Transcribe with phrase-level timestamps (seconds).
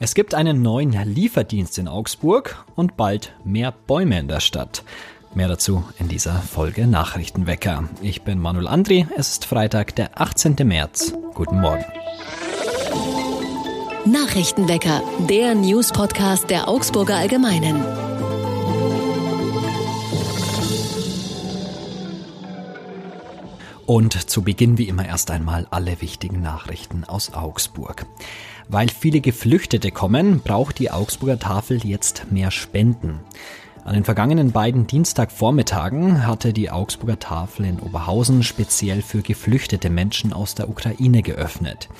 [0.00, 4.82] Es gibt einen neuen Lieferdienst in Augsburg und bald mehr Bäume in der Stadt.
[5.34, 7.88] Mehr dazu in dieser Folge Nachrichtenwecker.
[8.02, 10.56] Ich bin Manuel Andri, es ist Freitag, der 18.
[10.64, 11.14] März.
[11.34, 11.84] Guten Morgen.
[14.04, 18.03] Nachrichtenwecker, der News-Podcast der Augsburger Allgemeinen.
[23.86, 28.06] Und zu Beginn wie immer erst einmal alle wichtigen Nachrichten aus Augsburg.
[28.68, 33.20] Weil viele Geflüchtete kommen, braucht die Augsburger Tafel jetzt mehr Spenden.
[33.84, 40.32] An den vergangenen beiden Dienstagvormittagen hatte die Augsburger Tafel in Oberhausen speziell für geflüchtete Menschen
[40.32, 41.90] aus der Ukraine geöffnet.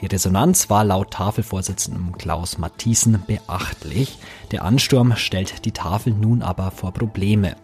[0.00, 4.16] Die Resonanz war laut Tafelvorsitzendem Klaus Mathiesen beachtlich.
[4.52, 7.56] Der Ansturm stellt die Tafel nun aber vor Probleme.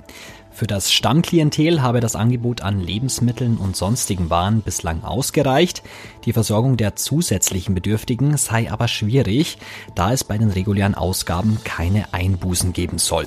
[0.52, 5.82] Für das Stammklientel habe das Angebot an Lebensmitteln und sonstigen Waren bislang ausgereicht.
[6.24, 9.58] Die Versorgung der zusätzlichen Bedürftigen sei aber schwierig,
[9.94, 13.26] da es bei den regulären Ausgaben keine Einbußen geben soll.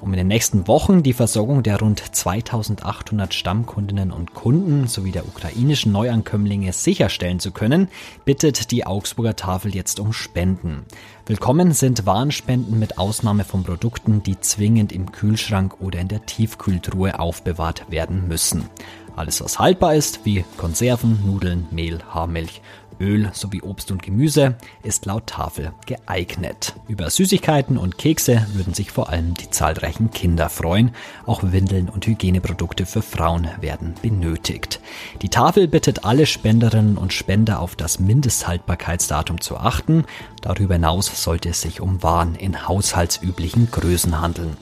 [0.00, 5.26] Um in den nächsten Wochen die Versorgung der rund 2800 Stammkundinnen und Kunden sowie der
[5.26, 7.88] ukrainischen Neuankömmlinge sicherstellen zu können,
[8.24, 10.84] bittet die Augsburger Tafel jetzt um Spenden.
[11.28, 17.18] Willkommen sind Warenspenden mit Ausnahme von Produkten, die zwingend im Kühlschrank oder in der Tiefkühltruhe
[17.18, 18.70] aufbewahrt werden müssen.
[19.16, 22.62] Alles, was haltbar ist, wie Konserven, Nudeln, Mehl, Haarmilch
[23.00, 26.74] Öl sowie Obst und Gemüse ist laut Tafel geeignet.
[26.88, 30.92] Über Süßigkeiten und Kekse würden sich vor allem die zahlreichen Kinder freuen.
[31.26, 34.80] Auch Windeln und Hygieneprodukte für Frauen werden benötigt.
[35.22, 40.04] Die Tafel bittet alle Spenderinnen und Spender auf das Mindesthaltbarkeitsdatum zu achten.
[40.40, 44.56] Darüber hinaus sollte es sich um Waren in haushaltsüblichen Größen handeln.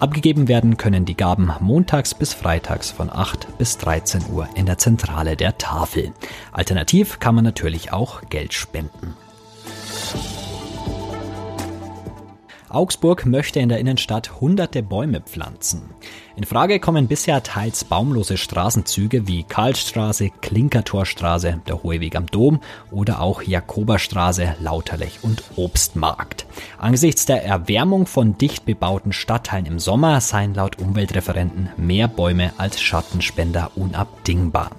[0.00, 4.78] Abgegeben werden können die Gaben montags bis freitags von 8 bis 13 Uhr in der
[4.78, 6.12] Zentrale der Tafel.
[6.52, 9.14] Alternativ kann man natürlich auch Geld spenden.
[12.74, 15.90] Augsburg möchte in der Innenstadt hunderte Bäume pflanzen.
[16.36, 22.60] In Frage kommen bisher teils baumlose Straßenzüge wie Karlstraße, Klinkertorstraße, der Hohe Weg am Dom
[22.90, 26.46] oder auch Jakoberstraße, Lauterlech und Obstmarkt.
[26.78, 32.80] Angesichts der Erwärmung von dicht bebauten Stadtteilen im Sommer seien laut Umweltreferenten mehr Bäume als
[32.80, 34.70] Schattenspender unabdingbar.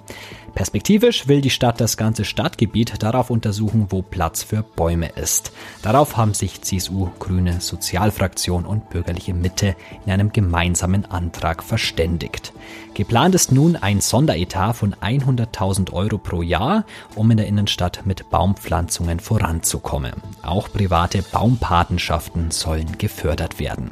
[0.56, 5.52] Perspektivisch will die Stadt das ganze Stadtgebiet darauf untersuchen, wo Platz für Bäume ist.
[5.82, 12.54] Darauf haben sich CSU, Grüne, Sozialfraktion und Bürgerliche Mitte in einem gemeinsamen Antrag verständigt.
[12.94, 16.86] Geplant ist nun ein Sonderetat von 100.000 Euro pro Jahr,
[17.16, 20.14] um in der Innenstadt mit Baumpflanzungen voranzukommen.
[20.42, 23.92] Auch private Baumpatenschaften sollen gefördert werden.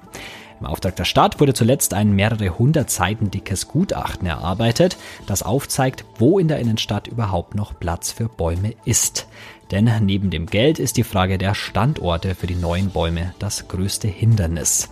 [0.64, 4.96] Im Auftrag der Stadt wurde zuletzt ein mehrere hundert Seiten dickes Gutachten erarbeitet,
[5.28, 9.28] das aufzeigt, wo in der Innenstadt überhaupt noch Platz für Bäume ist.
[9.72, 14.08] Denn neben dem Geld ist die Frage der Standorte für die neuen Bäume das größte
[14.08, 14.90] Hindernis.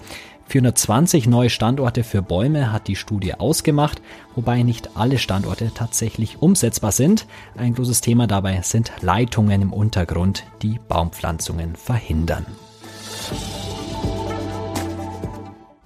[0.50, 4.02] 420 neue Standorte für Bäume hat die Studie ausgemacht,
[4.36, 7.28] wobei nicht alle Standorte tatsächlich umsetzbar sind.
[7.56, 12.46] Ein großes Thema dabei sind Leitungen im Untergrund, die Baumpflanzungen verhindern.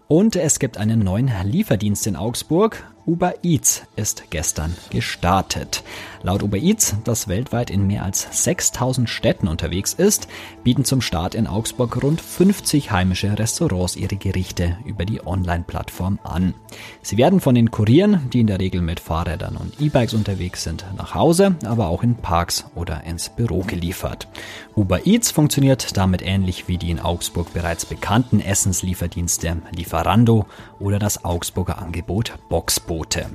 [0.08, 2.95] Und es gibt einen neuen Lieferdienst in Augsburg.
[3.08, 5.84] Uber Eats ist gestern gestartet.
[6.24, 10.28] Laut Uber Eats, das weltweit in mehr als 6000 Städten unterwegs ist,
[10.64, 16.56] bieten zum Start in Augsburg rund 50 heimische Restaurants ihre Gerichte über die Online-Plattform an.
[17.04, 20.84] Sie werden von den Kurieren, die in der Regel mit Fahrrädern und E-Bikes unterwegs sind,
[20.98, 24.28] nach Hause, aber auch in Parks oder ins Büro geliefert.
[24.76, 30.48] Uber Eats funktioniert damit ähnlich wie die in Augsburg bereits bekannten Essenslieferdienste Lieferando
[30.80, 32.95] oder das Augsburger Angebot Boxboot.
[32.96, 33.26] Angebote.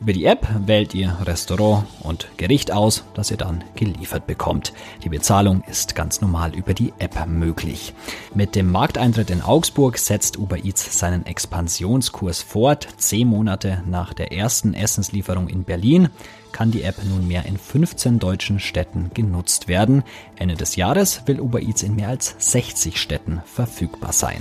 [0.00, 4.72] Über die App wählt ihr Restaurant und Gericht aus, das ihr dann geliefert bekommt.
[5.04, 7.94] Die Bezahlung ist ganz normal über die App möglich.
[8.34, 12.88] Mit dem Markteintritt in Augsburg setzt Uber Eats seinen Expansionskurs fort.
[12.98, 16.10] Zehn Monate nach der ersten Essenslieferung in Berlin
[16.52, 20.04] kann die App nunmehr in 15 deutschen Städten genutzt werden.
[20.36, 24.40] Ende des Jahres will Uber Eats in mehr als 60 Städten verfügbar sein.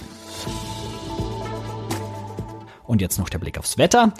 [2.83, 4.13] Und jetzt noch der Blick aufs Wetter.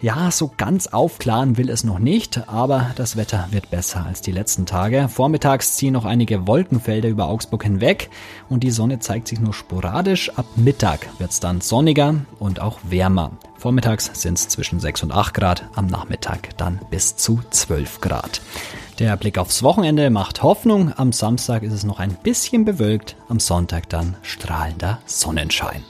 [0.00, 4.30] Ja, so ganz aufklaren will es noch nicht, aber das Wetter wird besser als die
[4.30, 5.08] letzten Tage.
[5.08, 8.08] Vormittags ziehen noch einige Wolkenfelder über Augsburg hinweg
[8.48, 10.30] und die Sonne zeigt sich nur sporadisch.
[10.36, 13.32] Ab Mittag wird es dann sonniger und auch wärmer.
[13.56, 18.40] Vormittags sind es zwischen 6 und 8 Grad, am Nachmittag dann bis zu 12 Grad.
[19.00, 20.92] Der Blick aufs Wochenende macht Hoffnung.
[20.96, 25.82] Am Samstag ist es noch ein bisschen bewölkt, am Sonntag dann strahlender Sonnenschein.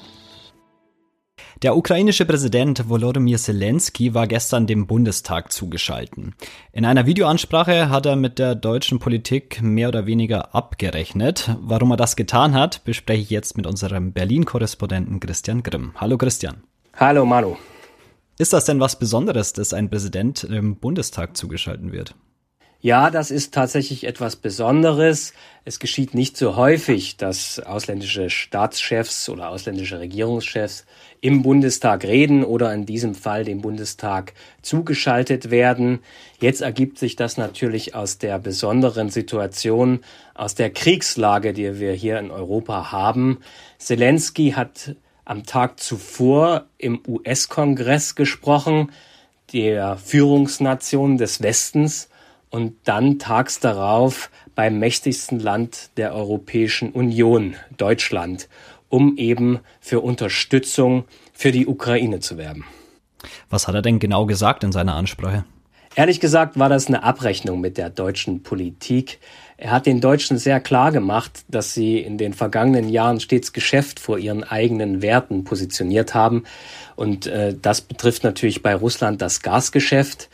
[1.63, 6.37] Der ukrainische Präsident Volodymyr Zelensky war gestern dem Bundestag zugeschalten.
[6.73, 11.57] In einer Videoansprache hat er mit der deutschen Politik mehr oder weniger abgerechnet.
[11.61, 15.95] Warum er das getan hat, bespreche ich jetzt mit unserem Berlin-Korrespondenten Christian Grimm.
[15.97, 16.63] Hallo Christian.
[16.95, 17.57] Hallo Manu.
[18.39, 22.15] Ist das denn was Besonderes, dass ein Präsident im Bundestag zugeschalten wird?
[22.81, 25.33] Ja, das ist tatsächlich etwas Besonderes.
[25.65, 30.87] Es geschieht nicht so häufig, dass ausländische Staatschefs oder ausländische Regierungschefs
[31.21, 34.33] im Bundestag reden oder in diesem Fall dem Bundestag
[34.63, 35.99] zugeschaltet werden.
[36.41, 39.99] Jetzt ergibt sich das natürlich aus der besonderen Situation,
[40.35, 43.39] aus der Kriegslage, die wir hier in Europa haben.
[43.79, 48.93] Zelensky hat am Tag zuvor im US-Kongress gesprochen,
[49.53, 52.09] der Führungsnation des Westens,
[52.51, 58.49] und dann tags darauf beim mächtigsten Land der Europäischen Union, Deutschland,
[58.89, 62.65] um eben für Unterstützung für die Ukraine zu werben.
[63.51, 65.45] Was hat er denn genau gesagt in seiner Ansprache?
[65.95, 69.19] Ehrlich gesagt war das eine Abrechnung mit der deutschen Politik.
[69.57, 73.99] Er hat den Deutschen sehr klar gemacht, dass sie in den vergangenen Jahren stets Geschäft
[73.99, 76.45] vor ihren eigenen Werten positioniert haben.
[76.95, 80.29] Und äh, das betrifft natürlich bei Russland das Gasgeschäft.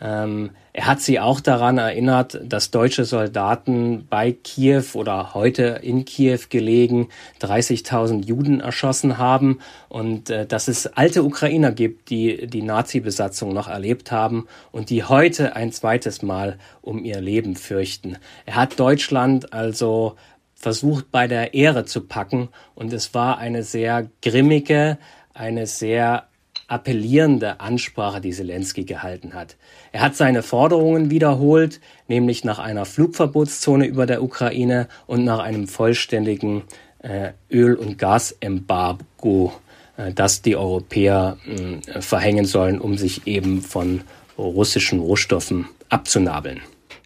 [0.00, 6.04] Ähm, er hat sie auch daran erinnert, dass deutsche Soldaten bei Kiew oder heute in
[6.04, 7.08] Kiew gelegen
[7.40, 9.58] 30.000 Juden erschossen haben
[9.88, 15.04] und äh, dass es alte Ukrainer gibt, die die Nazi-Besatzung noch erlebt haben und die
[15.04, 18.16] heute ein zweites Mal um ihr Leben fürchten.
[18.46, 20.16] Er hat Deutschland also
[20.54, 24.98] versucht bei der Ehre zu packen und es war eine sehr grimmige,
[25.34, 26.29] eine sehr
[26.70, 29.56] appellierende Ansprache, die Zelensky gehalten hat.
[29.92, 35.66] Er hat seine Forderungen wiederholt, nämlich nach einer Flugverbotszone über der Ukraine und nach einem
[35.66, 36.62] vollständigen
[37.02, 39.52] äh, Öl- und Gasembargo,
[39.96, 44.02] äh, das die Europäer äh, verhängen sollen, um sich eben von
[44.38, 46.60] russischen Rohstoffen abzunabeln.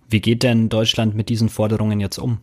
[0.08, 2.38] Wie geht denn Deutschland mit diesen Forderungen jetzt um?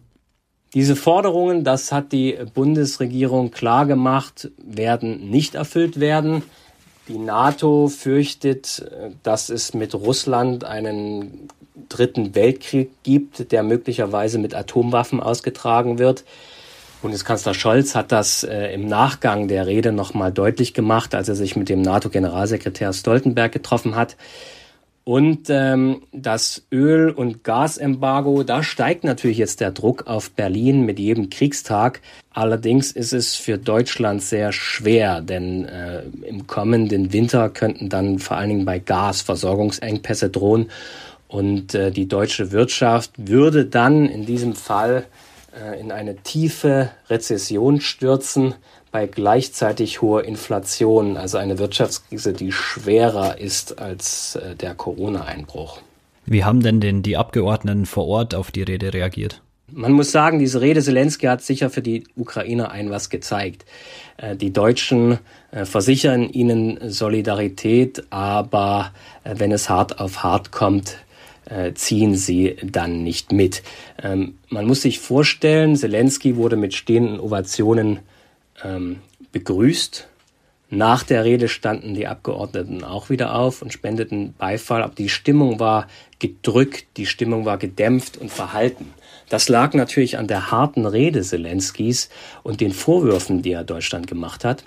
[0.74, 6.44] Diese Forderungen, das hat die Bundesregierung klar gemacht, werden nicht erfüllt werden.
[7.12, 8.90] Die NATO fürchtet,
[9.22, 11.50] dass es mit Russland einen
[11.90, 16.24] dritten Weltkrieg gibt, der möglicherweise mit Atomwaffen ausgetragen wird.
[17.02, 21.58] Bundeskanzler Scholz hat das äh, im Nachgang der Rede nochmal deutlich gemacht, als er sich
[21.58, 24.16] mit dem NATO-Generalsekretär Stoltenberg getroffen hat.
[25.04, 31.00] Und ähm, das Öl- und Gasembargo, da steigt natürlich jetzt der Druck auf Berlin mit
[31.00, 32.02] jedem Kriegstag.
[32.34, 38.38] Allerdings ist es für Deutschland sehr schwer, denn äh, im kommenden Winter könnten dann vor
[38.38, 40.70] allen Dingen bei Gas Versorgungsengpässe drohen.
[41.28, 45.06] Und äh, die deutsche Wirtschaft würde dann in diesem Fall
[45.60, 48.54] äh, in eine tiefe Rezession stürzen
[48.92, 55.80] bei gleichzeitig hoher Inflation, also eine Wirtschaftskrise, die schwerer ist als äh, der Corona-Einbruch.
[56.26, 59.42] Wie haben denn, denn die Abgeordneten vor Ort auf die Rede reagiert?
[59.74, 63.66] Man muss sagen, diese Rede Zelensky hat sicher für die Ukrainer ein was gezeigt.
[64.18, 65.20] Äh, die Deutschen
[65.52, 68.92] äh, versichern ihnen Solidarität, aber
[69.24, 70.98] wenn es hart auf hart kommt,
[71.74, 73.62] ziehen sie dann nicht mit.
[74.02, 78.00] Ähm, man muss sich vorstellen, Zelensky wurde mit stehenden Ovationen
[78.64, 80.08] ähm, begrüßt.
[80.70, 85.60] Nach der Rede standen die Abgeordneten auch wieder auf und spendeten Beifall, aber die Stimmung
[85.60, 85.88] war
[86.20, 88.94] gedrückt, die Stimmung war gedämpft und verhalten.
[89.28, 92.10] Das lag natürlich an der harten Rede Zelenskis
[92.44, 94.64] und den Vorwürfen, die er Deutschland gemacht hat.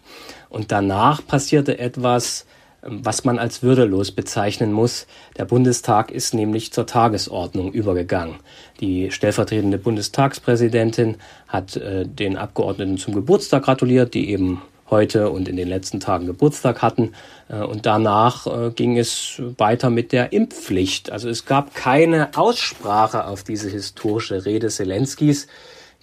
[0.50, 2.46] Und danach passierte etwas,
[2.86, 5.06] was man als würdelos bezeichnen muss.
[5.36, 8.36] Der Bundestag ist nämlich zur Tagesordnung übergegangen.
[8.80, 11.16] Die stellvertretende Bundestagspräsidentin
[11.48, 16.26] hat äh, den Abgeordneten zum Geburtstag gratuliert, die eben heute und in den letzten Tagen
[16.26, 17.12] Geburtstag hatten.
[17.48, 21.10] Äh, und danach äh, ging es weiter mit der Impfpflicht.
[21.10, 25.46] Also es gab keine Aussprache auf diese historische Rede Zelenskis.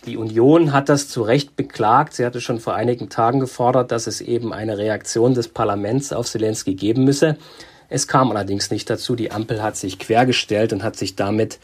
[0.05, 2.15] Die Union hat das zu Recht beklagt.
[2.15, 6.27] Sie hatte schon vor einigen Tagen gefordert, dass es eben eine Reaktion des Parlaments auf
[6.27, 7.37] Zelensky geben müsse.
[7.87, 9.15] Es kam allerdings nicht dazu.
[9.15, 11.59] Die Ampel hat sich quergestellt und hat sich damit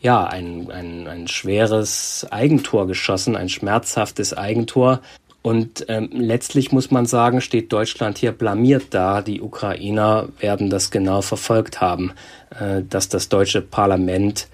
[0.00, 5.00] ja ein, ein, ein schweres Eigentor geschossen, ein schmerzhaftes Eigentor.
[5.42, 9.22] Und ähm, letztlich muss man sagen, steht Deutschland hier blamiert da.
[9.22, 12.12] Die Ukrainer werden das genau verfolgt haben,
[12.58, 14.48] äh, dass das deutsche Parlament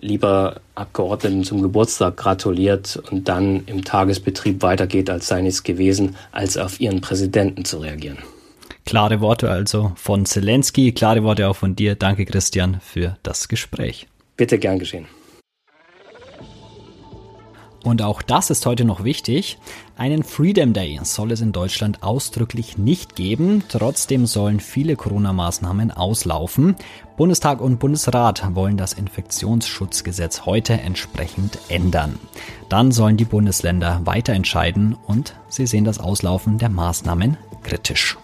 [0.00, 6.56] lieber Abgeordneten zum Geburtstag gratuliert und dann im Tagesbetrieb weitergeht, als sei nichts gewesen, als
[6.56, 8.18] auf ihren Präsidenten zu reagieren.
[8.84, 11.94] Klare Worte also von Zelensky, klare Worte auch von dir.
[11.94, 14.06] Danke, Christian, für das Gespräch.
[14.36, 15.06] Bitte gern geschehen.
[17.84, 19.58] Und auch das ist heute noch wichtig.
[19.96, 23.62] Einen Freedom Day soll es in Deutschland ausdrücklich nicht geben.
[23.68, 26.76] Trotzdem sollen viele Corona-Maßnahmen auslaufen.
[27.16, 32.18] Bundestag und Bundesrat wollen das Infektionsschutzgesetz heute entsprechend ändern.
[32.68, 38.18] Dann sollen die Bundesländer weiter entscheiden und sie sehen das Auslaufen der Maßnahmen kritisch.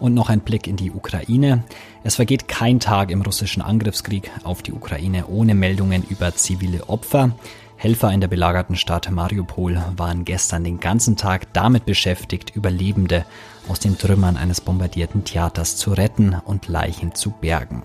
[0.00, 1.62] Und noch ein Blick in die Ukraine.
[2.02, 7.32] Es vergeht kein Tag im russischen Angriffskrieg auf die Ukraine ohne Meldungen über zivile Opfer.
[7.76, 13.24] Helfer in der belagerten Stadt Mariupol waren gestern den ganzen Tag damit beschäftigt, Überlebende
[13.68, 17.82] aus den Trümmern eines bombardierten Theaters zu retten und Leichen zu bergen.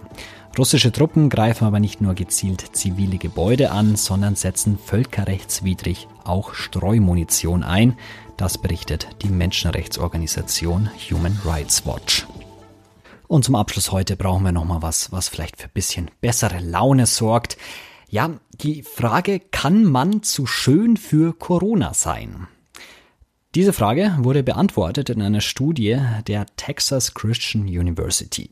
[0.57, 7.61] Russische Truppen greifen aber nicht nur gezielt zivile Gebäude an, sondern setzen völkerrechtswidrig auch Streumunition
[7.61, 7.97] ein.
[8.37, 12.25] Das berichtet die Menschenrechtsorganisation Human Rights Watch.
[13.27, 17.05] Und zum Abschluss heute brauchen wir noch mal was, was vielleicht für bisschen bessere Laune
[17.05, 17.57] sorgt.
[18.09, 22.47] Ja, die Frage, kann man zu schön für Corona sein?
[23.55, 28.51] Diese Frage wurde beantwortet in einer Studie der Texas Christian University.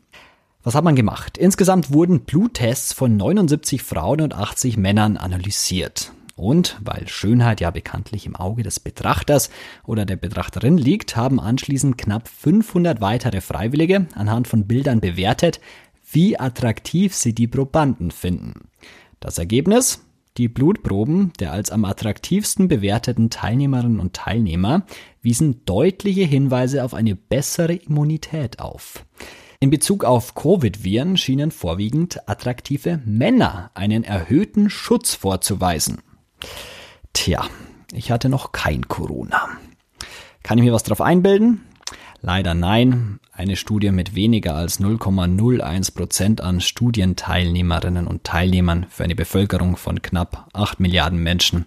[0.64, 1.36] Was hat man gemacht?
[1.36, 6.14] Insgesamt wurden Bluttests von 79 Frauen und 80 Männern analysiert.
[6.36, 9.50] Und weil Schönheit ja bekanntlich im Auge des Betrachters
[9.84, 15.60] oder der Betrachterin liegt, haben anschließend knapp 500 weitere Freiwillige anhand von Bildern bewertet,
[16.10, 18.70] wie attraktiv sie die Probanden finden.
[19.20, 20.02] Das Ergebnis?
[20.38, 24.86] Die Blutproben der als am attraktivsten bewerteten Teilnehmerinnen und Teilnehmer
[25.20, 29.04] wiesen deutliche Hinweise auf eine bessere Immunität auf.
[29.64, 36.02] In Bezug auf Covid-Viren schienen vorwiegend attraktive Männer einen erhöhten Schutz vorzuweisen.
[37.14, 37.46] Tja,
[37.90, 39.48] ich hatte noch kein Corona.
[40.42, 41.62] Kann ich mir was drauf einbilden?
[42.20, 43.20] Leider nein.
[43.32, 50.02] Eine Studie mit weniger als 0,01 Prozent an Studienteilnehmerinnen und Teilnehmern für eine Bevölkerung von
[50.02, 51.64] knapp 8 Milliarden Menschen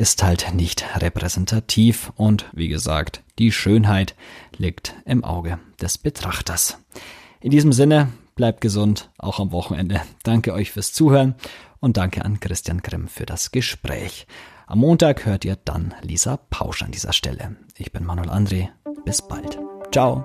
[0.00, 4.14] ist halt nicht repräsentativ und wie gesagt, die Schönheit
[4.56, 6.78] liegt im Auge des Betrachters.
[7.40, 10.00] In diesem Sinne, bleibt gesund, auch am Wochenende.
[10.22, 11.34] Danke euch fürs Zuhören
[11.80, 14.26] und danke an Christian Grimm für das Gespräch.
[14.66, 17.56] Am Montag hört ihr dann Lisa Pausch an dieser Stelle.
[17.76, 18.68] Ich bin Manuel André.
[19.04, 19.58] Bis bald.
[19.92, 20.24] Ciao.